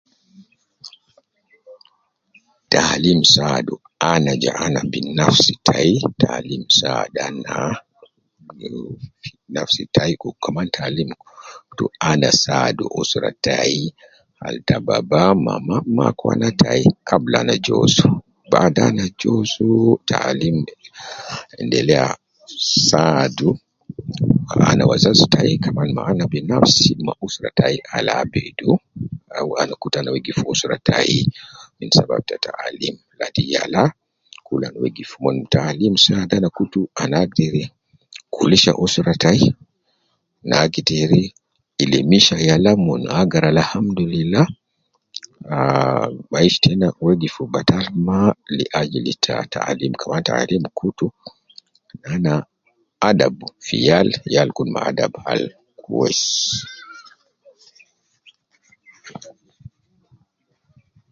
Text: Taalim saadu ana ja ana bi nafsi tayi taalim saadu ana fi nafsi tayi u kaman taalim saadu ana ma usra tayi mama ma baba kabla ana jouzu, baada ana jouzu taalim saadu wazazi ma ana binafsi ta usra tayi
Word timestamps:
Taalim 2.73 3.19
saadu 3.33 3.73
ana 4.11 4.33
ja 4.43 4.51
ana 4.65 4.81
bi 4.91 4.99
nafsi 5.19 5.53
tayi 5.67 5.93
taalim 6.21 6.63
saadu 6.79 7.17
ana 7.27 7.53
fi 8.57 8.67
nafsi 9.55 9.83
tayi 9.95 10.13
u 10.27 10.29
kaman 10.43 10.67
taalim 10.75 11.09
saadu 11.15 11.87
ana 12.09 12.27
ma 12.81 12.91
usra 13.01 13.29
tayi 13.45 13.81
mama 15.45 15.53
ma 15.97 16.07
baba 16.19 16.73
kabla 17.09 17.37
ana 17.43 17.55
jouzu, 17.65 18.07
baada 18.51 18.81
ana 18.89 19.05
jouzu 19.21 19.69
taalim 20.09 20.57
saadu 22.87 23.49
wazazi 24.91 25.25
ma 25.75 26.01
ana 26.11 26.23
binafsi 26.29 26.91
ta 27.05 27.13
usra 27.17 27.49
tayi 30.87 31.19